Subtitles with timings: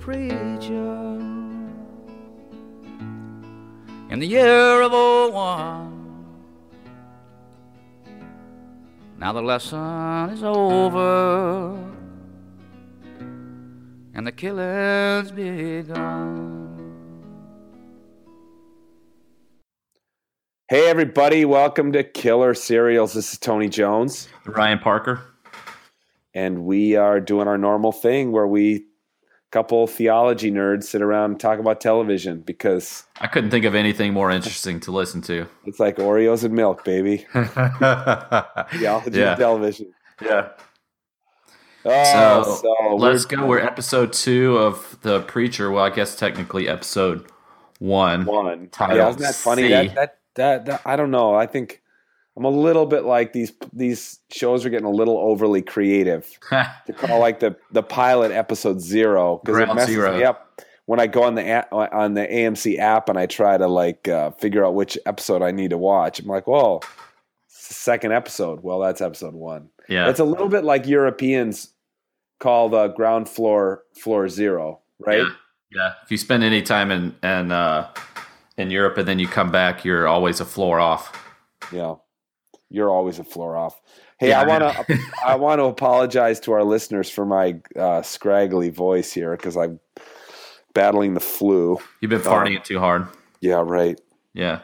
[0.00, 1.18] preacher
[4.10, 6.26] in the year of oh one.
[9.18, 11.74] Now the lesson is over
[14.14, 16.58] and the killing's begun.
[20.68, 23.12] Hey, everybody, welcome to Killer Serials.
[23.12, 25.20] This is Tony Jones, Ryan Parker.
[26.34, 28.86] and we are doing our normal thing where we,
[29.50, 34.12] couple theology nerds, sit around and talk about television because I couldn't think of anything
[34.12, 35.46] more interesting to listen to.
[35.66, 37.26] it's like Oreos and milk, baby.
[37.34, 39.30] Theology Yeah.
[39.30, 39.92] and television.
[40.22, 40.48] yeah.
[41.84, 43.46] Oh, So, so, let's we're go.
[43.46, 45.70] We're episode two of The Preacher.
[45.70, 47.26] Well, I guess technically episode
[47.78, 48.26] one.
[48.26, 48.68] one.
[48.68, 49.68] Title Yeah, isn't that funny?
[49.68, 51.34] That, that that that I don't know.
[51.34, 51.80] I think
[52.36, 56.38] I'm a little bit like these these shows are getting a little overly creative.
[56.50, 60.16] to call like the the pilot episode zero because it messes zero.
[60.16, 63.66] me up when I go on the on the AMC app and I try to
[63.66, 66.20] like uh, figure out which episode I need to watch.
[66.20, 66.80] I'm like, whoa,
[67.46, 68.62] it's the second episode.
[68.62, 69.68] Well, that's episode one.
[69.88, 70.08] yeah.
[70.08, 71.74] It's a little bit like Europeans
[72.38, 75.18] call the ground floor floor zero, right?
[75.18, 75.30] Yeah.
[75.72, 75.92] Yeah.
[76.02, 77.92] If you spend any time in in uh,
[78.56, 81.12] in Europe and then you come back, you're always a floor off.
[81.72, 81.96] Yeah.
[82.70, 83.80] You're always a floor off.
[84.18, 88.02] Hey, Yeah, I want to I want to apologize to our listeners for my uh,
[88.02, 89.80] scraggly voice here because I'm
[90.74, 91.78] battling the flu.
[92.00, 93.06] You've been partying too hard.
[93.40, 94.00] Yeah, right.
[94.34, 94.60] Yeah.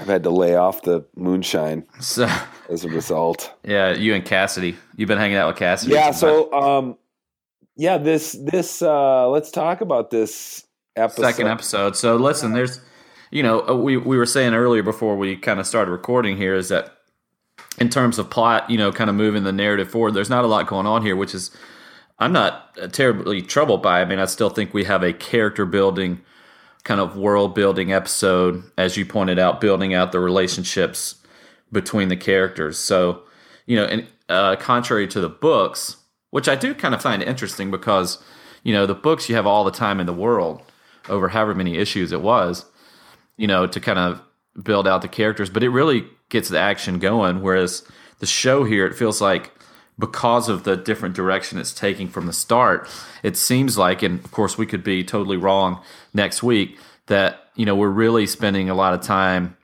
[0.00, 2.26] I've had to lay off the moonshine So
[2.68, 3.52] as a result.
[3.62, 4.76] yeah, you and Cassidy.
[4.96, 5.92] You've been hanging out with Cassidy.
[5.94, 6.96] yeah, so um
[7.76, 10.64] yeah, this this uh let's talk about this
[10.96, 11.22] episode.
[11.22, 11.96] second episode.
[11.96, 12.80] So listen, there's,
[13.30, 16.54] you know, uh, we we were saying earlier before we kind of started recording here
[16.54, 16.96] is that
[17.78, 20.48] in terms of plot, you know, kind of moving the narrative forward, there's not a
[20.48, 21.50] lot going on here, which is
[22.18, 24.00] I'm not terribly troubled by.
[24.00, 26.20] I mean, I still think we have a character building
[26.84, 31.16] kind of world building episode, as you pointed out, building out the relationships
[31.72, 32.78] between the characters.
[32.78, 33.22] So,
[33.66, 35.96] you know, and uh, contrary to the books,
[36.30, 38.22] which I do kind of find interesting because,
[38.62, 40.62] you know, the books you have all the time in the world
[41.08, 42.66] over however many issues it was,
[43.36, 44.22] you know, to kind of
[44.62, 47.40] build out the characters, but it really gets the action going.
[47.40, 47.82] Whereas
[48.18, 49.52] the show here, it feels like
[49.98, 52.88] because of the different direction it's taking from the start,
[53.22, 55.80] it seems like, and of course we could be totally wrong
[56.12, 59.56] next week, that, you know, we're really spending a lot of time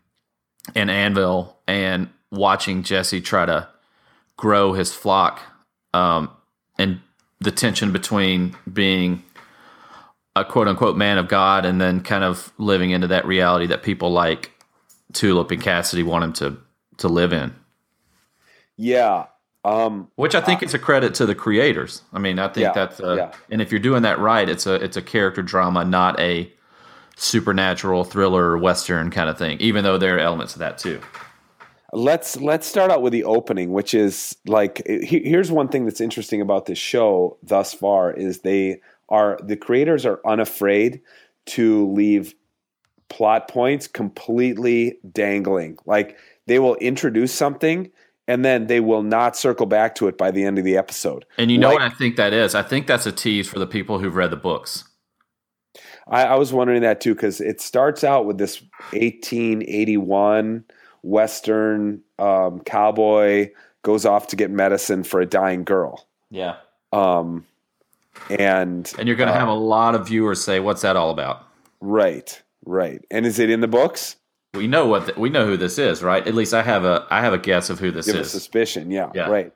[0.76, 3.68] in Annville and watching Jesse try to
[4.36, 5.40] grow his flock
[5.92, 6.30] um,
[6.78, 7.00] and
[7.40, 9.24] the tension between being
[10.36, 13.82] a quote unquote man of God and then kind of living into that reality that
[13.82, 14.52] people like
[15.12, 16.56] Tulip and Cassidy want him to
[16.98, 17.54] to live in.
[18.76, 19.26] Yeah.
[19.64, 22.02] Um Which I think is a credit to the creators.
[22.12, 23.32] I mean, I think Yeah, that's a, yeah.
[23.50, 26.50] and if you're doing that right, it's a it's a character drama, not a
[27.16, 29.58] supernatural thriller western kind of thing.
[29.60, 31.00] Even though there are elements of that too.
[31.92, 36.00] let's let's start out with the opening which is like he- here's one thing that's
[36.00, 41.00] interesting about this show thus far is they are the creators are unafraid
[41.46, 42.32] to leave
[43.10, 46.16] plot points completely dangling like
[46.46, 47.90] they will introduce something
[48.28, 51.24] and then they will not circle back to it by the end of the episode
[51.36, 52.54] And you know Like- what I think that is?
[52.54, 54.84] I think that's a tease for the people who've read the books.
[56.08, 58.62] I, I was wondering that too because it starts out with this
[58.92, 60.64] 1881
[61.02, 63.50] Western um, cowboy
[63.82, 66.06] goes off to get medicine for a dying girl.
[66.30, 66.56] Yeah.
[66.92, 67.46] Um,
[68.28, 71.10] and And you're going to uh, have a lot of viewers say, "What's that all
[71.10, 71.46] about?"
[71.80, 73.00] right, right.
[73.10, 74.16] And is it in the books?
[74.54, 76.26] We know what the, we know who this is, right?
[76.26, 78.30] At least I have a I have a guess of who this Give is.
[78.30, 78.90] suspicion.
[78.90, 79.28] Yeah, Yeah.
[79.28, 79.52] right.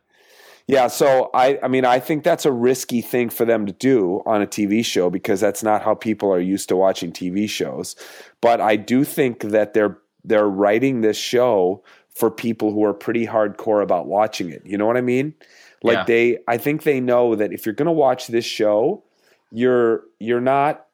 [0.66, 4.22] Yeah, so I, I mean, I think that's a risky thing for them to do
[4.24, 7.96] on a TV show because that's not how people are used to watching TV shows.
[8.40, 13.26] But I do think that they're they're writing this show for people who are pretty
[13.26, 14.62] hardcore about watching it.
[14.64, 15.34] You know what I mean?
[15.82, 16.04] Like Yeah.
[16.04, 19.04] they, I think they know that if you're going to watch this show,
[19.50, 20.86] you're you're not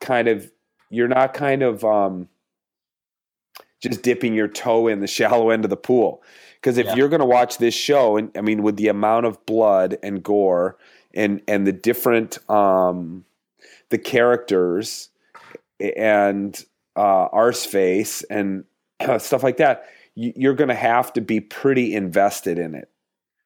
[0.00, 0.48] kind of
[0.96, 2.28] you're not kind of um,
[3.80, 6.22] just dipping your toe in the shallow end of the pool.
[6.56, 6.94] Because if Yeah.
[6.96, 10.22] you're going to watch this show, and I mean, with the amount of blood and
[10.22, 10.76] gore
[11.14, 13.24] and and the different um,
[13.90, 15.10] the characters
[15.80, 16.64] and
[16.96, 18.64] uh, Arseface and
[19.20, 19.84] stuff like that,
[20.14, 22.88] you, you're going to have to be pretty invested in it.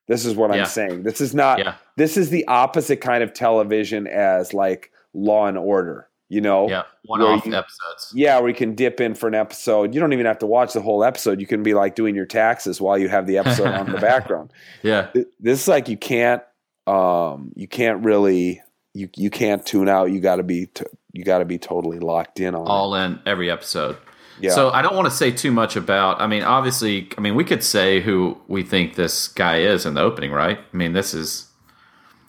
[0.06, 0.60] This is what Yeah.
[0.60, 1.02] I'm saying.
[1.02, 1.58] This is not.
[1.58, 1.74] Yeah.
[1.96, 6.08] This is the opposite kind of television as like Law and Order.
[6.30, 8.12] You know, Yeah, one Where off you- episodes.
[8.14, 9.92] yeah, where you can dip in for an episode.
[9.94, 11.40] You don't even have to watch the whole episode.
[11.40, 13.98] You can be like doing your taxes while you have the episode on in the
[14.12, 14.52] background.
[14.82, 16.42] Yeah, This is like you can't
[16.86, 18.62] um you can't really
[18.94, 20.12] you you can't tune out.
[20.12, 22.70] You got to be t- you got to be totally locked in on it.
[22.70, 23.96] all in every episode.
[24.40, 24.52] Yeah.
[24.52, 26.20] So I don't want to say too much about.
[26.20, 29.94] I mean, obviously, I mean, we could say who we think this guy is in
[29.94, 30.58] the opening, right?
[30.72, 31.48] I mean, this is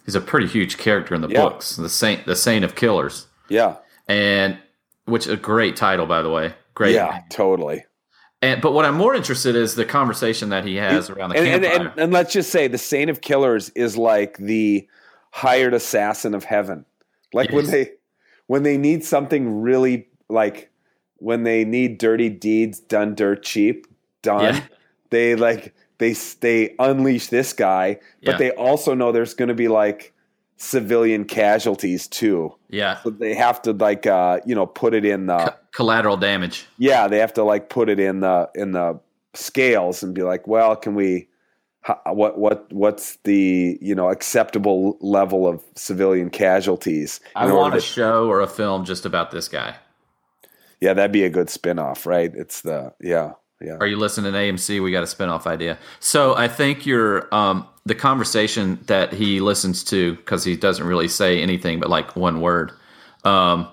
[0.06, 1.44] he's a pretty huge character in the Yeah.
[1.44, 3.75] books, the saint, the saint of killers, Yeah,
[4.12, 4.58] and
[5.06, 6.54] which a great title, by the way.
[6.74, 6.96] Great.
[6.96, 7.84] yeah, totally.
[8.42, 11.48] And but what I'm more interested is the conversation that he has around the and,
[11.48, 11.88] and, campfire.
[11.92, 14.88] and, and let's just say the Saint of Killers is like the
[15.31, 16.86] hired assassin of heaven.
[17.34, 17.92] Like when they
[18.48, 20.69] when they need something really like
[21.18, 23.86] when they need dirty deeds done dirt cheap
[24.24, 24.64] done, Yeah.
[25.12, 28.38] they like they they unleash this guy, but Yeah.
[28.38, 30.14] they also know there's going to be like
[30.62, 32.54] civilian casualties too.
[32.69, 36.18] yeah, So they have to like uh you know put it in the Co- collateral
[36.18, 36.68] damage.
[36.78, 39.00] yeah they have to like put it in the in the
[39.34, 41.28] scales and be like well can we
[42.06, 47.81] what what what's the you know acceptable level of civilian casualties I want order a
[47.81, 49.78] show or a film just about this guy.
[50.80, 53.31] yeah that'd be a good spin-off right it's the yeah
[53.62, 54.81] yeah Are you listening to AMC?
[54.81, 55.78] We got a spinoff idea.
[56.00, 61.08] So I think your um, the conversation that he listens to because he doesn't really
[61.08, 62.72] say anything but like one word
[63.24, 63.68] um,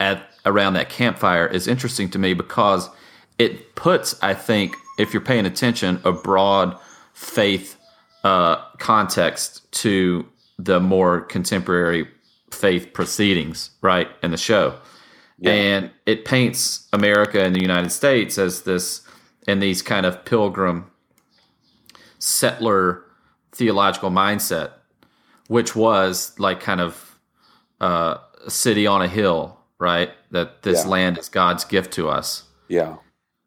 [0.00, 2.88] at around that campfire is interesting to me because
[3.38, 6.76] it puts I think if you're paying attention a broad
[7.12, 7.76] faith
[8.24, 10.26] uh, context to
[10.58, 12.08] the more contemporary
[12.50, 14.78] faith proceedings right in the show
[15.42, 19.02] and it paints America and the United States as this
[19.46, 20.90] in these kind of pilgrim
[22.18, 23.02] settler
[23.52, 24.70] theological mindset,
[25.48, 27.18] which was like kind of
[27.80, 30.10] uh, a city on a hill, right?
[30.30, 30.90] That this Yeah.
[30.90, 32.96] land is God's gift to us, yeah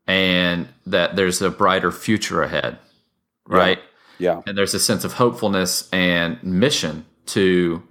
[0.10, 2.78] and that there's a brighter future ahead,
[3.48, 3.80] right?
[4.20, 7.84] yeah and there's a sense of hopefulness and mission to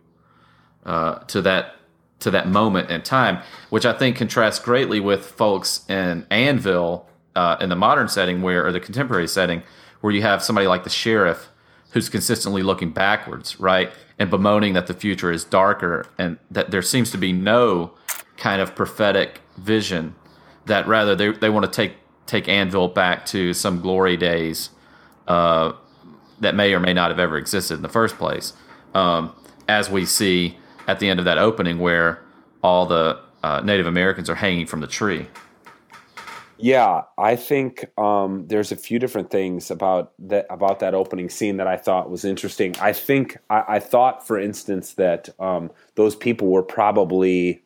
[0.84, 1.74] uh, to that
[2.20, 3.38] to that moment in time,
[3.70, 7.04] which I think contrasts greatly with folks in Annville
[7.36, 9.62] uh, in the modern setting, where or the contemporary setting,
[10.00, 11.48] where you have somebody like the sheriff
[11.90, 16.82] who's consistently looking backwards, right, and bemoaning that the future is darker, and that there
[16.82, 17.92] seems to be no
[18.36, 20.14] kind of prophetic vision.
[20.64, 21.94] That rather they they want to take
[22.26, 24.70] take Annville back to some glory days
[25.28, 25.72] uh,
[26.40, 28.52] that may or may not have ever existed in the first place.
[28.94, 29.32] Um,
[29.68, 30.58] as we see
[30.88, 32.22] at the end of that opening, where
[32.62, 35.26] all the uh, Native Americans are hanging from the tree.
[36.58, 41.58] Yeah, I think um, there's a few different things about that about that opening scene
[41.58, 42.74] that I thought was interesting.
[42.80, 47.62] I think I, I thought, for instance, that um, those people were probably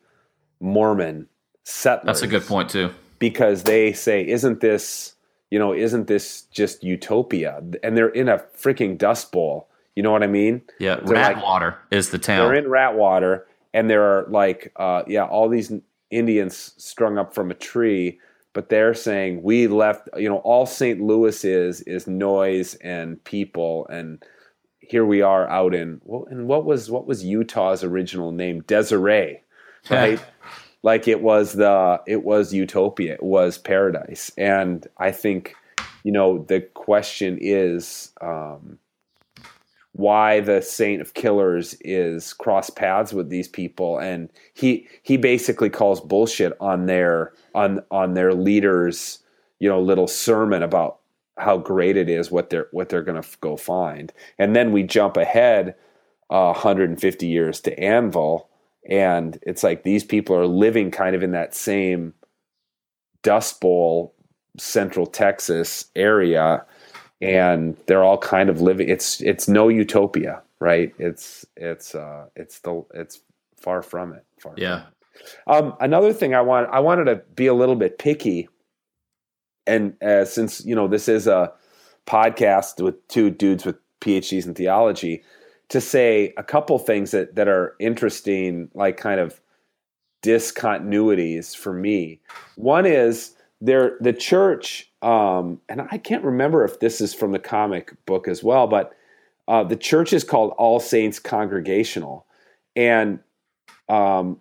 [0.59, 1.27] Mormon
[1.63, 2.05] settlers.
[2.05, 2.91] That's a good point too.
[3.19, 5.15] because they say, "Isn't this,
[5.49, 9.69] you know, isn't this just utopia?" And they're in a freaking dust bowl.
[9.95, 10.61] You know what I mean?
[10.79, 12.39] Yeah, They're like- Ratwater is the town.
[12.47, 13.43] they're in Ratwater,
[13.73, 15.71] and there are like, uh, yeah, all these
[16.09, 18.19] Indians strung up from a tree.
[18.53, 20.09] But they're saying we left.
[20.17, 21.01] You know, all St.
[21.01, 24.23] Louis is is noise and people, and
[24.79, 26.01] here we are out in.
[26.03, 28.61] Well, and what was what was Utah's original name?
[28.67, 29.43] Deseret,
[29.89, 30.19] right?
[30.83, 33.13] like it was the it was utopia.
[33.13, 35.55] It was paradise, and I think
[36.03, 38.11] you know the question is.
[38.21, 38.79] Um,
[39.93, 43.99] why the saint of killers is cross paths with these people.
[43.99, 49.19] And he he basically calls bullshit on their on on their leaders
[49.59, 50.99] you know little sermon about
[51.37, 54.13] how great it is what they're what they're going to go find.
[54.39, 55.75] And then we jump ahead
[56.29, 58.45] uh, 150 years to Annville
[58.89, 62.13] and it's like these people are living kind of in that same
[63.23, 64.15] dust bowl
[64.57, 66.65] central texas area
[67.21, 72.59] and they're all kind of living it's it's no utopia right it's it's uh it's
[72.59, 73.19] the it's
[73.57, 74.83] far from it far from Yeah.
[75.47, 78.49] um, another thing I want, I wanted to be a little bit picky,
[79.67, 81.51] and uh, since you know this is a
[82.07, 85.21] podcast with two dudes with PhDs in theology,
[85.69, 89.39] to say a couple things that that are interesting, like kind of
[90.23, 92.19] discontinuities for me.
[92.55, 97.39] One is there the church, um, and I can't remember if this is from the
[97.39, 98.93] comic book as well, but
[99.47, 102.25] uh, the church is called All Saints Congregational,
[102.75, 103.19] and
[103.87, 104.39] um,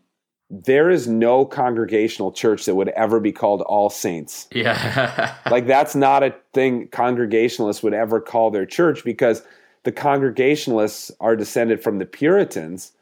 [0.49, 4.49] there is no congregational church that would ever be called All Saints.
[4.53, 5.37] Yeah.
[5.50, 9.43] Like that's not a thing Congregationalists would ever call their church because
[9.83, 12.93] the Congregationalists are descended from the Puritans,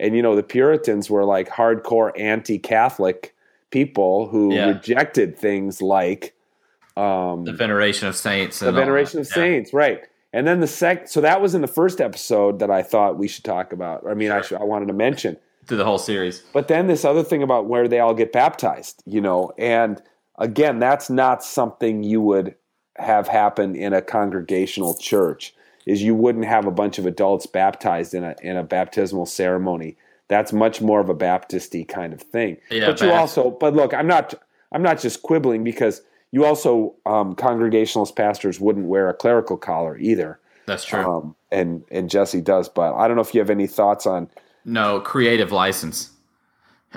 [0.00, 3.34] and you know the Puritans were like hardcore anti-Catholic
[3.72, 4.68] people who Yeah.
[4.68, 6.34] rejected things like
[6.96, 8.60] um, the veneration of saints.
[8.60, 10.02] the veneration of saints, right?
[10.34, 13.28] And then the sec, so that was in the first episode that I thought we
[13.28, 14.04] should talk about.
[14.08, 15.38] I mean, I, should, I wanted to mention.
[15.66, 16.42] Through the whole series.
[16.52, 20.02] But then this other thing about where they all get baptized, you know, and
[20.38, 22.56] again, that's not something you would
[22.96, 25.54] have happen in a congregational church.
[25.86, 29.96] Is you wouldn't have a bunch of adults baptized in a in a baptismal ceremony.
[30.32, 32.56] That's much more of a Baptisty kind of thing.
[32.70, 34.32] Yeah, but you also, but look, I'm not
[34.72, 39.98] I'm not just quibbling because you also um, congregationalist pastors wouldn't wear a clerical collar
[39.98, 40.40] either.
[40.64, 41.04] That's true.
[41.04, 44.30] Um, and and Jesse does, but I don't know if you have any thoughts on.
[44.64, 46.10] no, creative license.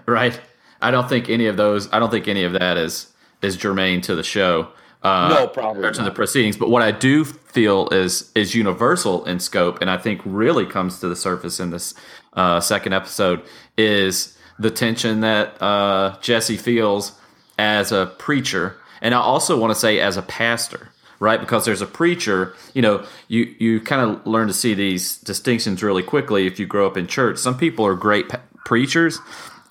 [0.05, 0.39] Right?
[0.81, 3.07] I don't think any of those I don't think any of that is
[3.41, 4.69] is germane to the show.
[5.05, 6.57] Uh, No, probably or to the proceedings.
[6.57, 10.99] But what I do feel is is universal in scope, and I think really comes
[10.99, 11.93] to the surface in this
[12.33, 13.41] uh, second episode
[13.77, 17.11] is the tension that uh, Jesse feels
[17.59, 21.39] as a preacher, and I also want to say as a pastor, right?
[21.39, 25.83] Because there's a preacher, you know, you you kind of learn to see these distinctions
[25.83, 27.37] really quickly if you grow up in church.
[27.37, 29.19] Some people are great pa- preachers,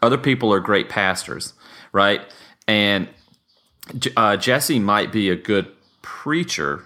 [0.01, 1.55] other people are great pastors,
[1.93, 2.21] right?
[2.69, 3.09] And
[4.17, 5.67] uh, Jesse might be a good
[6.03, 6.85] preacher,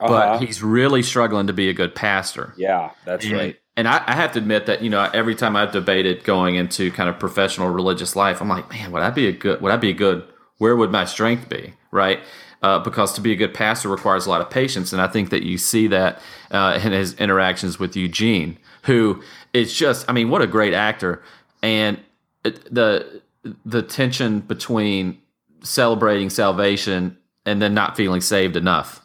[0.00, 0.08] Uh-huh.
[0.08, 2.52] but he's really struggling to be a good pastor.
[2.56, 3.56] Yeah, that's And- right.
[3.78, 6.90] And I, I have to admit that you know every time I've debated going into
[6.92, 9.60] kind of professional religious life, I'm like, man, would I be a good?
[9.60, 10.24] Would I be a good?
[10.56, 11.74] Where would my strength be?
[11.90, 12.20] Right?
[12.62, 15.28] Uh, because to be a good pastor requires a lot of patience, and I think
[15.28, 19.22] that you see that uh, in his interactions with Eugene, who
[19.52, 21.22] is just, I mean, what a great actor,
[21.62, 21.98] and
[22.42, 23.20] the
[23.66, 25.18] the tension between
[25.62, 29.02] celebrating salvation and then not feeling saved enough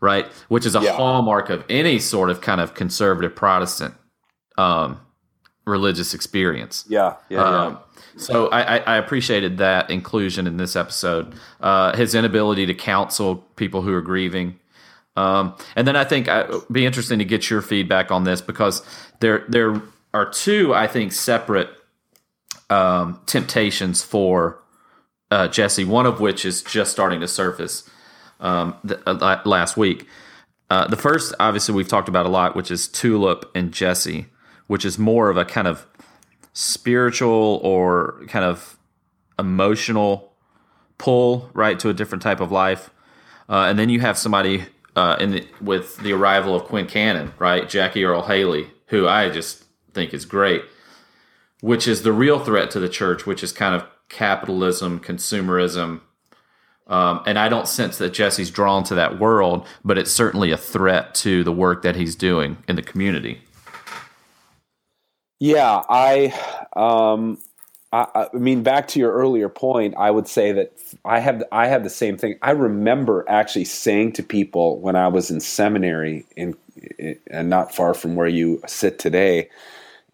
[0.00, 0.26] right?
[0.48, 0.96] Which is a Yeah.
[0.96, 3.94] hallmark of any sort of kind of conservative Protestant
[4.56, 4.98] um,
[5.66, 6.84] religious experience.
[6.88, 7.58] Yeah, yeah, yeah.
[7.66, 7.78] Um,
[8.16, 11.34] so I, I, I appreciated that inclusion in this episode.
[11.60, 14.58] Uh, his inability to counsel people who are grieving.
[15.16, 18.82] Um, and then I think it'd be interesting to get your feedback on this because
[19.20, 19.82] there there
[20.14, 21.68] are two I think separate
[22.70, 24.62] um, temptations for
[25.30, 25.84] uh, Jesse.
[25.84, 27.88] One of which is just starting to surface
[28.40, 30.06] um, the, uh, last week.
[30.68, 34.26] Uh, the first, obviously, we've talked about a lot, which is Tulip and Jesse,
[34.68, 35.86] which is more of a kind of
[36.52, 38.78] spiritual or kind of
[39.38, 40.32] emotional
[40.98, 42.90] pull, right, to a different type of life.
[43.48, 47.68] Uh, and then you have somebody uh, in the, with the arrival of Quincannon, right,
[47.68, 50.62] Jackie Earle Haley, who I just think is great,
[51.60, 56.02] which is the real threat to the church, which is kind of capitalism, consumerism,
[56.90, 60.56] um, and I don't sense that Jesse's drawn to that world, but it's certainly a
[60.56, 63.40] threat to the work that he's doing in the community.
[65.38, 66.34] Yeah, I,
[66.74, 67.38] um,
[67.92, 70.72] I, I mean, back to your earlier point, I would say that
[71.04, 72.38] I have I have the same thing.
[72.42, 76.56] I remember actually saying to people when I was in seminary, in
[77.28, 79.48] and not far from where you sit today,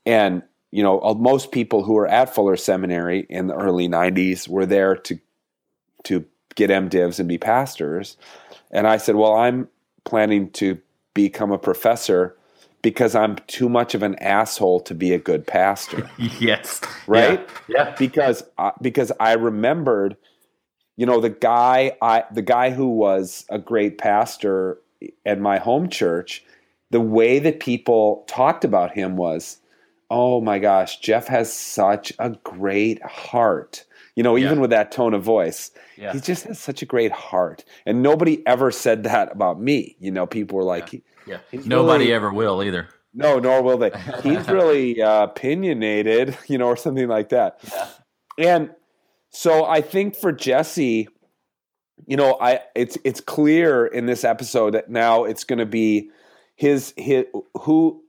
[0.05, 0.43] and
[0.77, 4.67] you know, uh, most people who were at Fuller Seminary in the early '90s were
[4.67, 5.19] there to
[6.05, 6.23] to
[6.55, 8.19] get MDivs and be pastors,
[8.71, 9.69] and I said, well, I'm
[10.05, 10.79] planning to
[11.15, 12.37] become a professor
[12.83, 16.83] because I'm too much of an asshole to be a good pastor, Yes.
[17.07, 17.49] right?
[17.69, 17.95] Yeah.
[17.99, 20.19] Because uh, because I remembered,
[20.97, 24.77] you know, the guy I the guy who was a great pastor
[25.25, 26.45] at my home church,
[26.91, 29.57] the way that people talked about him was,
[30.11, 33.85] oh my gosh, Jeff has such a great heart.
[34.15, 34.61] You know, even Yeah.
[34.63, 36.13] with that tone of voice, Yeah.
[36.13, 37.65] he just has such a great heart.
[37.85, 39.97] And nobody ever said that about me.
[40.01, 41.39] You know, people were like, he- Yeah.
[41.53, 42.89] Nobody really- ever will either.
[43.13, 43.91] no, nor will they.
[44.23, 47.61] He's really uh, opinionated, you know, or something like that.
[48.39, 48.71] And
[49.31, 51.09] so I think for Jesse,
[52.07, 56.11] you know, I it's it's clear in this episode that now it's going to be
[56.55, 57.25] his his
[57.63, 58.03] who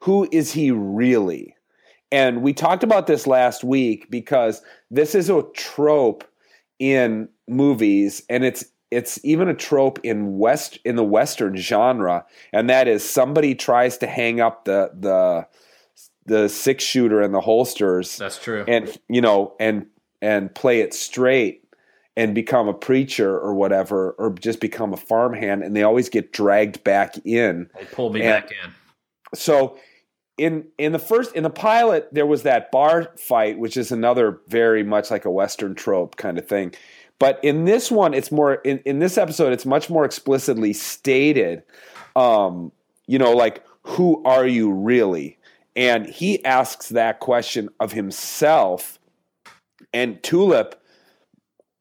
[0.00, 1.54] who is he really?
[2.12, 6.24] And we talked about this last week because this is a trope
[6.78, 12.70] in movies and it's it's even a trope in west in the western genre and
[12.70, 15.46] that is somebody tries to hang up the the
[16.24, 18.64] the six shooter and the holsters That's true.
[18.66, 19.86] and you know and
[20.22, 21.64] and play it straight
[22.16, 26.32] and become a preacher or whatever or just become a farmhand and they always get
[26.32, 28.70] dragged back in they pull me and- back in.
[29.34, 29.76] so
[30.40, 34.40] in in the first in the pilot there was that bar fight which is another
[34.48, 36.72] very much like a western trope kind of thing.
[37.18, 41.62] But in this one it's more in, in this episode it's much more explicitly stated
[42.16, 42.72] um
[43.06, 45.38] you know like who are you really?
[45.76, 48.98] And he asks that question of himself
[49.92, 50.82] and tulip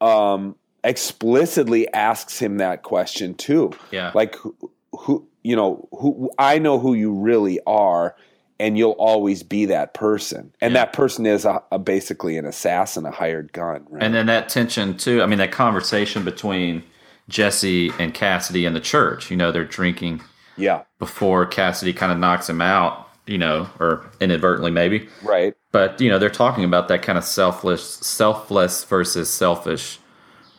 [0.02, 3.72] um explicitly asks him that question too.
[3.92, 4.12] Yeah.
[4.14, 4.54] like who,
[4.92, 8.16] who you know, who I know who you really are,
[8.60, 10.54] and you'll always be that person.
[10.62, 10.82] And Yeah.
[10.82, 13.86] that person is a, a basically an assassin, a hired gun.
[13.90, 14.04] Right?
[14.04, 15.22] And then that tension too.
[15.22, 16.84] I mean, that conversation between
[17.30, 19.30] Jesse and Cassidy in the church.
[19.32, 20.22] You know, they're drinking
[20.58, 23.06] yeah, before Cassidy kind of knocks him out.
[23.28, 25.08] You know, or inadvertently maybe.
[25.22, 25.54] right.
[25.72, 30.00] But you know, they're talking about that kind of selfless, selfless versus selfish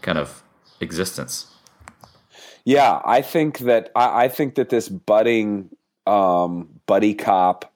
[0.02, 0.44] kind of
[0.80, 1.46] existence.
[2.64, 5.70] Yeah, I think that I, I think that this budding
[6.06, 7.69] um, buddy cop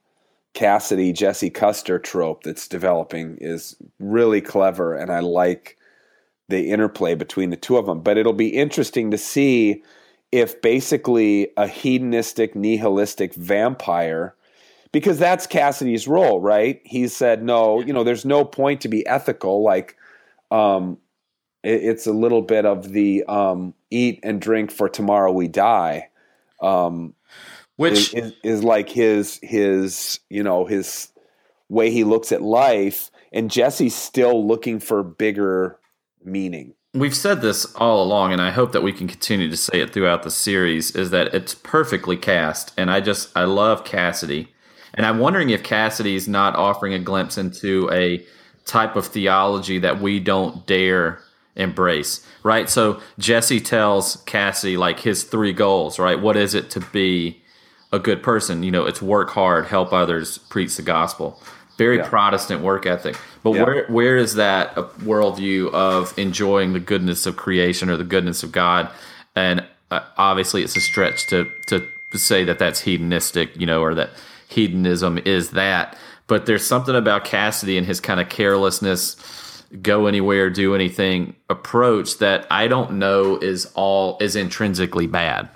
[0.55, 5.77] Cassidy Jesse Custer trope that's developing is really clever, and I like
[6.49, 8.01] the interplay between the two of them.
[8.01, 9.83] But it'll be interesting to see
[10.31, 14.35] if basically a hedonistic, nihilistic vampire,
[14.93, 16.81] because that's Cassidy's role, right?
[16.85, 19.63] He said, no, you know, there's no point to be ethical.
[19.63, 19.97] Like,
[20.53, 20.99] um,
[21.65, 26.11] it, it's a little bit of the um, eat and drink for tomorrow we die.
[26.61, 27.15] Um,
[27.77, 31.11] Which is, is, is like his his you know his
[31.69, 35.81] way he looks at life and jesse's still looking for bigger
[36.23, 39.81] meaning we've said this all along, and I hope that we can continue to say
[39.81, 42.73] it throughout the series, is that it's perfectly cast.
[42.79, 44.55] And I just, I love Cassidy.
[44.95, 48.25] And I'm wondering if Cassidy's not offering a glimpse into a
[48.65, 51.21] type of theology that we don't dare
[51.57, 52.71] embrace, right?
[52.71, 56.21] So Jesse tells Cassidy, like, his three goals, right?
[56.21, 57.43] What is it to be
[57.95, 58.63] a good person?
[58.63, 61.41] You know, it's work hard, help others, preach the gospel.
[61.79, 62.09] Very Yeah.
[62.09, 63.17] Protestant work ethic.
[63.43, 63.63] But Yeah.
[63.65, 68.53] where where is that worldview of enjoying the goodness of creation or the goodness of
[68.53, 68.89] God?
[69.35, 71.83] And uh, obviously, it's a stretch to to
[72.15, 74.11] say that that's hedonistic, you know, or that
[74.49, 75.97] hedonism is that.
[76.27, 79.17] But there's something about Cassidy and his kind of carelessness,
[79.83, 85.49] go anywhere, do anything approach that I don't know is all is intrinsically bad.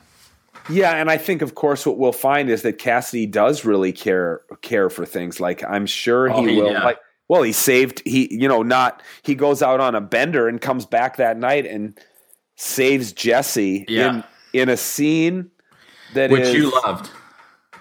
[0.71, 4.43] Yeah and i think of course what we'll find is that cassidy does really care
[4.63, 6.85] care for things like i'm sure oh, he Oh, he- will yeah.
[6.85, 6.99] like
[7.29, 10.87] well he saved he you know not he goes out on a bender and comes
[10.87, 11.99] back that night and
[12.57, 14.23] saves jesse Yeah.
[14.53, 15.51] in in a scene
[16.15, 17.11] that Which is- you loved.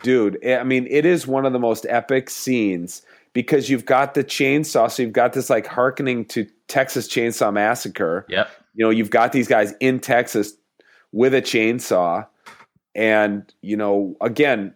[0.04, 3.02] dude eh, i mean it is one of the most epic scenes
[3.34, 8.26] because you've got the chainsaw so you've got this like hearkening to texas chainsaw massacre
[8.30, 8.50] Yep.
[8.76, 10.54] you know you've got these guys in texas
[11.14, 12.28] with a chainsaw
[12.98, 14.74] and you know again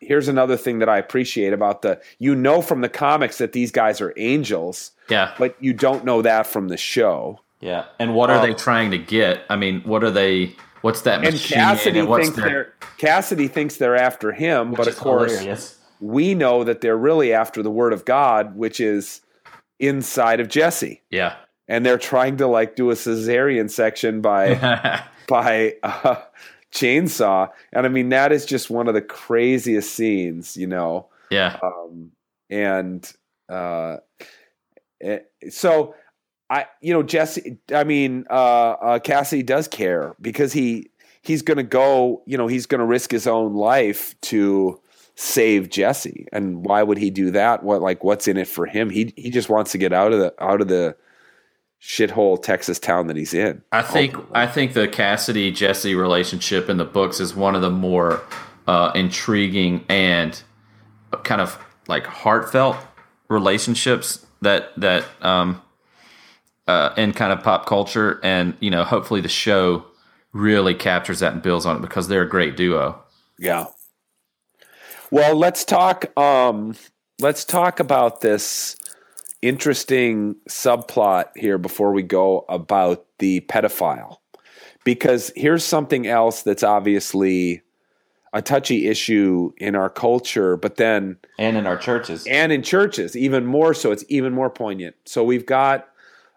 [0.00, 3.70] here's another thing that i appreciate about the you know from the comics that these
[3.72, 5.32] guys are angels Yeah.
[5.38, 7.84] but you don't know that from the show Yeah.
[7.98, 9.42] And what are Um, they trying to get?
[9.48, 10.56] I mean, what are they?
[10.80, 11.58] What's that and machine?
[11.58, 15.78] cassidy and what's thinks their- they're cassidy thinks they're after him but of course hilarious.
[16.00, 19.20] we know that they're really after the word of God, which is
[19.78, 21.02] inside of Jesse.
[21.10, 21.34] Yeah.
[21.68, 26.16] And they're trying to like do a cesarean section by by uh,
[26.72, 27.48] chainsaw.
[27.72, 31.08] And I mean that is just one of the craziest scenes, you know.
[31.30, 31.58] yeah.
[31.62, 32.12] Um,
[32.50, 33.10] and
[33.48, 33.96] uh,
[35.00, 35.94] eh, so
[36.52, 37.56] I, you know, Jesse.
[37.74, 40.90] I mean, uh, uh, Cassidy does care because he
[41.22, 42.22] he's going to go.
[42.26, 44.78] You know, he's going to risk his own life to
[45.14, 46.26] save Jesse.
[46.30, 47.62] And why would he do that?
[47.62, 48.90] What like what's in it for him?
[48.90, 50.94] He he just wants to get out of the out of the
[51.82, 53.60] shithole Texas town that he's in.
[53.72, 57.70] I think I think the Cassidy Jesse relationship in the books is one of the
[57.70, 58.22] more
[58.68, 60.40] uh, intriguing and
[61.24, 62.76] kind of like heartfelt
[63.28, 65.60] relationships that that um,
[66.68, 69.84] uh, in kind of pop culture, and you know, hopefully the show
[70.32, 73.02] really captures that and builds on it because they're a great duo.
[73.38, 73.66] Yeah.
[75.10, 76.16] Well, let's talk.
[76.16, 76.76] Um,
[77.20, 78.76] let's talk about this
[79.42, 84.18] interesting subplot here before we go about the pedophile,
[84.84, 87.62] because here's something else that's obviously
[88.32, 93.16] a touchy issue in our culture, but then And in our churches, and in churches
[93.16, 94.96] even more so it's even more poignant.
[95.04, 95.88] So we've got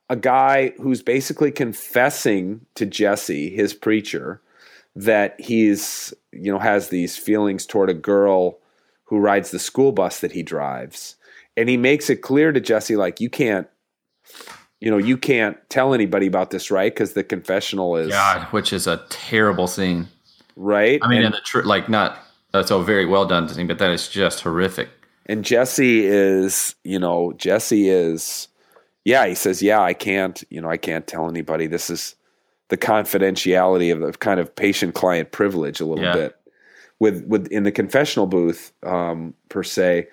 [0.09, 4.41] a guy who's basically confessing to jesse his preacher
[4.95, 8.59] that he's you know has these feelings toward a girl
[9.05, 11.15] who rides the school bus that he drives
[11.57, 13.67] and he makes it clear to jesse like you can't
[14.79, 18.73] you know you can't tell anybody about this right because the confessional is God, which
[18.73, 20.07] is a terrible scene.
[20.55, 22.19] right I mean, and, in the tr- like not
[22.51, 24.89] that's a very well done scene, but that is just horrific.
[25.27, 28.47] and jesse is you know jesse is
[29.05, 32.15] yeah he says yeah i can't you know i can't tell anybody this is
[32.69, 36.13] the confidentiality of the kind of patient client privilege a little Yeah.
[36.13, 36.35] bit
[36.99, 40.07] with with in the confessional booth um per se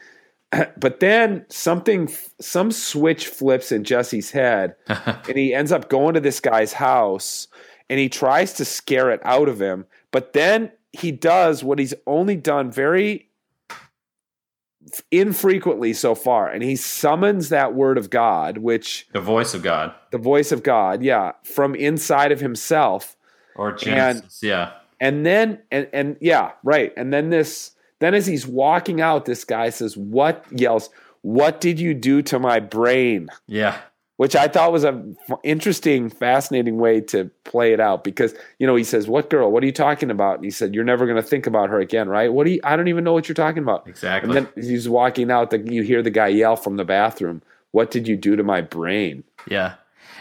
[0.77, 2.09] but then something
[2.41, 7.49] some switch flips in jesse's head and he ends up going to this guy's house
[7.91, 11.95] and he tries to scare it out of him but then he does what he's
[12.07, 13.31] only done very
[15.11, 19.95] infrequently so far, and he summons that word of God, which The voice of God
[20.11, 23.17] the voice of God, yeah, from inside of himself.
[23.57, 24.41] or Genesis.
[24.43, 24.73] yeah.
[25.01, 26.93] And then and and yeah, right.
[26.97, 30.91] And then this then as he's walking out, this guy says, What yells,
[31.23, 33.29] What did you do to my brain?
[33.47, 33.79] Yeah.
[34.19, 38.67] Which I thought was a f- interesting, fascinating way to play it out because, you
[38.67, 39.51] know, he says, What girl?
[39.51, 40.37] What are you talking about?
[40.37, 42.33] And he said, You're never gonna think about her again, right?
[42.33, 43.89] What do you I don't even know what you're talking about.
[43.89, 44.37] Exactly.
[44.37, 47.91] And then he's walking out, the, you hear the guy yell from the bathroom, What
[47.91, 49.25] did you do to my brain?
[49.49, 49.75] Yeah.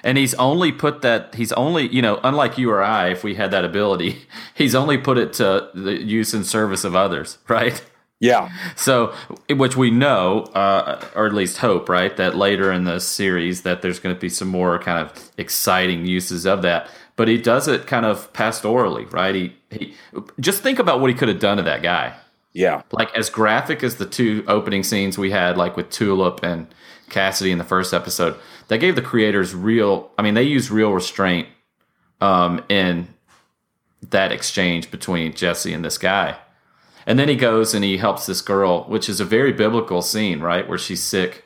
[0.03, 3.35] And he's only put that, he's only, you know, unlike you or I, if we
[3.35, 4.23] had that ability,
[4.55, 7.81] he's only put it to the use and service of others, right?
[8.19, 8.49] Yeah.
[8.75, 9.15] So,
[9.49, 13.81] which we know, uh, or at least hope, right, that later in the series that
[13.81, 16.87] there's going to be some more kind of exciting uses of that.
[17.15, 19.33] But he does it kind of pastorally, right?
[19.33, 19.95] He, he
[20.39, 22.15] just think about what he could have done to that guy.
[22.53, 22.83] Yeah.
[22.91, 26.67] Like as graphic as the two opening scenes we had, like with Tulip and
[27.11, 28.35] Cassidy in the first episode,
[28.69, 30.09] that gave the creators real.
[30.17, 31.47] I mean, they used real restraint
[32.19, 33.07] um, in
[34.09, 36.37] that exchange between Jesse and this guy.
[37.05, 40.39] And then he goes and he helps this girl, which is a very biblical scene,
[40.39, 41.45] right, where she's sick,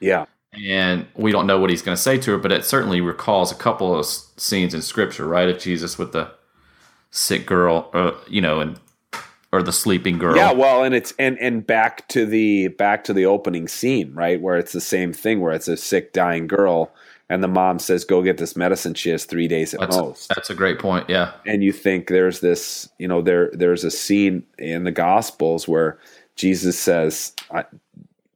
[0.00, 0.26] Yeah.
[0.52, 3.52] and we don't know what he's going to say to her, but it certainly recalls
[3.52, 6.30] a couple of scenes in Scripture, right, of Jesus with the
[7.10, 8.78] sick girl, uh, you know, and
[9.52, 10.36] or the sleeping girl.
[10.36, 14.40] Yeah, well, and it's and and back to the back to the opening scene, right,
[14.40, 16.92] where it's the same thing, where it's a sick, dying girl,
[17.30, 20.28] and the mom says, "Go get this medicine." She has three days at That's, most,
[20.28, 21.08] that's a great point.
[21.08, 21.32] Yeah.
[21.46, 25.98] and you think there's this, you know, there there's a scene in the Gospels where
[26.36, 27.64] Jesus says, I,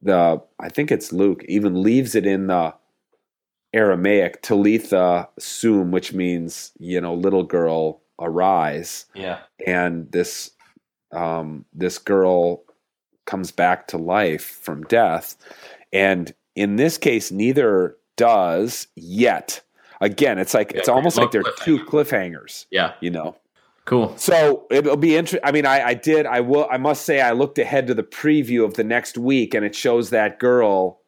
[0.03, 2.75] the I think it's Luke even leaves it in the
[3.75, 9.39] Aramaic Talitha koum, which means you know, little girl, arise Yeah.
[9.67, 10.51] and this
[11.13, 12.63] um, this girl
[13.27, 15.37] comes back to life from death,
[15.93, 19.61] and in this case, neither does yet.
[20.01, 22.95] Again, it's like it's almost like they're two cliffhangers, Yeah.
[23.01, 23.37] you know.
[23.85, 24.17] Cool.
[24.17, 25.41] So it'll be interesting.
[25.45, 26.25] I mean, I, I did.
[26.27, 26.69] I will.
[26.71, 29.75] I must say, I looked ahead to the preview of the next week, and it
[29.75, 31.01] shows that girl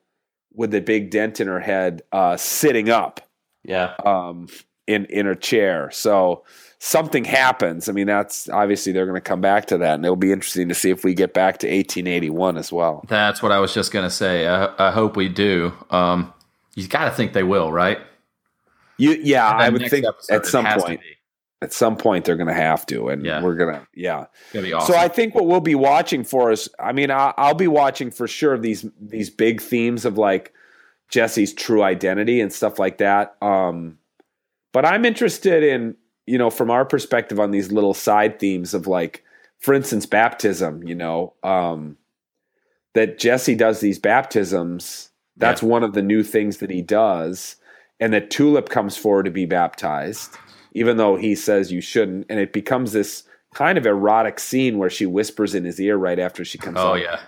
[0.52, 3.20] with the big dent in her head uh, sitting up
[3.64, 3.94] Yeah.
[4.04, 4.48] um,
[4.86, 5.90] in in her chair.
[5.92, 6.44] So
[6.84, 7.88] something happens.
[7.88, 10.68] I mean, that's obviously they're going to come back to that, and it'll be interesting
[10.68, 13.06] to see if we get back to 1881 as well.
[13.08, 14.46] That's what I was just going to say.
[14.46, 15.72] I, I hope we do.
[15.88, 16.34] Um,
[16.74, 17.98] you got to think they will, right?
[18.98, 21.00] You, yeah, I would think episode, at some point,
[21.62, 23.42] at some point they're going to have to, and Yeah.
[23.42, 23.58] we're
[23.94, 24.26] yeah.
[24.52, 24.92] Going to be awesome.
[24.94, 28.10] So I think what we'll be watching for is, I mean, I, I'll be watching
[28.10, 30.52] for sure these these big themes of like
[31.08, 33.36] Jesse's true identity and stuff like that.
[33.40, 33.98] Um,
[34.72, 38.86] but I'm interested in, you know, from our perspective on these little side themes of
[38.86, 39.24] like,
[39.58, 40.82] for instance, baptism.
[40.86, 41.96] You know, um,
[42.94, 45.10] that Jesse does these baptisms.
[45.36, 47.56] That's one of the new things that he does,
[47.98, 50.36] and that Tulip comes forward to be baptized,
[50.74, 54.90] even though he says you shouldn't, and it becomes this kind of erotic scene where
[54.90, 57.20] she whispers in his ear right after she comes Oh, out yeah.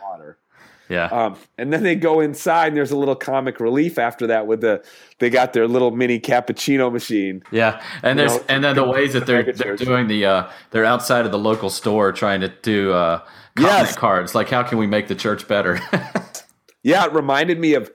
[0.89, 1.15] Of the water.
[1.15, 1.27] yeah.
[1.27, 4.61] Um, and then they go inside, and there's a little comic relief after that with
[4.61, 4.85] the
[5.19, 7.43] they got their little mini cappuccino machine.
[7.51, 10.85] Yeah, and there's know, and then the ways that they're they're doing the uh, they're
[10.85, 13.21] outside of the local store trying to do uh,
[13.59, 13.97] Yes.
[13.97, 14.35] cards.
[14.35, 15.81] Like, how can we make the church better?
[16.83, 17.91] Yeah, it reminded me of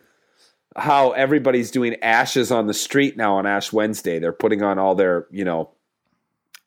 [0.76, 4.20] how everybody's doing ashes on the street now on Ash Wednesday.
[4.20, 5.70] They're putting on all their, you know,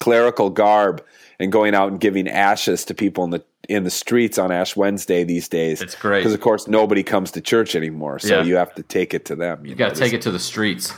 [0.01, 1.05] clerical garb
[1.45, 4.75] and going out and giving ashes to people in the in the streets on Ash
[4.77, 5.81] Wednesday these days.
[5.81, 6.19] It's great.
[6.21, 8.43] because of course nobody comes to church anymore, so Yeah.
[8.43, 9.65] you have to take it to them.
[9.65, 10.93] you got to take it to the streets.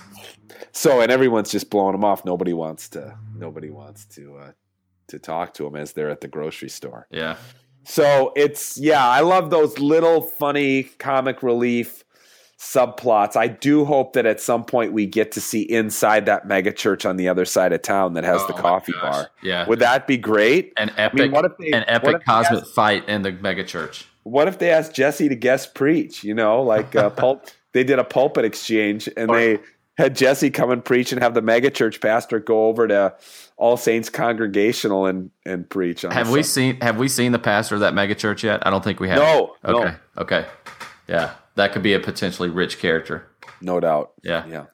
[0.72, 2.24] So, and everyone's just blowing them off.
[2.24, 3.16] Nobody wants to.
[3.36, 4.52] Nobody wants to uh,
[5.08, 7.06] to talk to them as they're at the grocery store.
[7.10, 7.36] Yeah,
[7.84, 12.04] So it's yeah, I love those little funny comic relief
[12.74, 13.36] subplots.
[13.36, 17.06] I do hope that at some point we get to see inside that mega church
[17.06, 19.30] on the other side of town that has Oh the coffee bar.
[19.42, 20.72] Yeah, Would that be great?
[20.76, 24.06] an epic, what if they- an epic cosmic asked- fight in the mega church.
[24.24, 26.24] What if they asked Jesse to guest preach?
[26.24, 27.46] You know, like uh, pulp.
[27.72, 29.58] They did a pulpit exchange, and Or- they
[29.98, 33.14] had Jesse come and preach, and have the mega church pastor go over to
[33.56, 36.04] All Saints Congregational and and preach.
[36.04, 38.66] On Have we seen Have we seen the pastor of that mega church yet?
[38.66, 39.18] I don't think we have.
[39.18, 39.78] No, no.
[39.82, 39.94] Okay.
[40.18, 40.46] Okay.
[41.08, 43.28] Yeah, that could be a potentially rich character.
[43.60, 44.12] No doubt.
[44.22, 44.46] Yeah.
[44.46, 44.66] Yeah.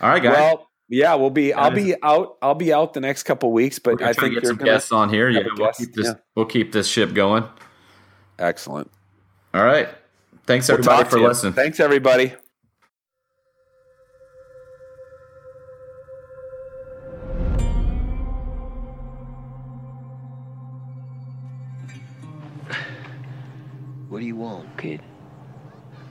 [0.00, 0.36] All right, guys.
[0.36, 1.54] Well, yeah, we'll be.
[1.54, 2.36] I'll be out.
[2.42, 5.30] I'll be out the next couple weeks, but I think get some guests on here.
[5.30, 6.06] Yeah, we'll keep this.
[6.06, 6.14] Yeah.
[6.36, 7.44] We'll keep this ship going.
[8.38, 8.90] Excellent.
[9.54, 9.88] All right.
[10.44, 11.54] Thanks we'll everybody for listening.
[11.54, 12.34] Thanks everybody.
[24.08, 25.00] What do you want, kid?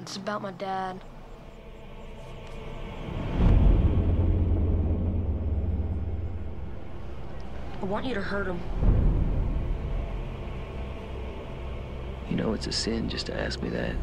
[0.01, 0.99] It's about my dad.
[7.79, 8.59] I want you to hurt him.
[12.29, 13.95] You know it's a sin just to ask me that.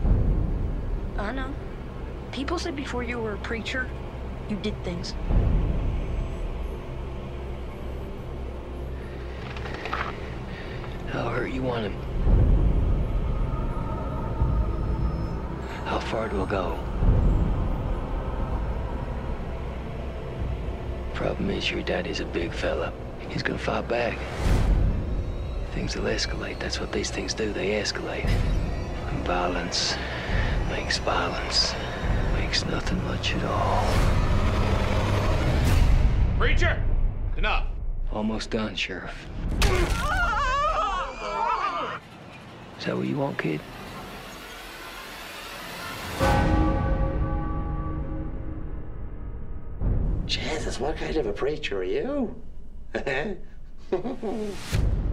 [1.18, 1.52] I know.
[2.30, 3.88] People said before you were a preacher,
[4.48, 5.14] you did things.
[11.08, 12.47] How hurt you want him?
[16.08, 16.78] How far to go?
[21.12, 22.94] Problem is, your daddy's a big fella.
[23.28, 24.16] He's gonna fight back.
[25.72, 26.58] Things will escalate.
[26.60, 27.52] That's what these things do.
[27.52, 28.24] They escalate.
[28.24, 29.96] And violence
[30.70, 31.74] makes violence.
[32.38, 33.86] Makes nothing much at all.
[36.38, 36.82] Preacher!
[37.36, 37.66] Enough!
[38.12, 39.26] Almost done, Sheriff.
[42.78, 43.60] Is that what you want, kid?
[51.18, 52.40] Of a preacher are you?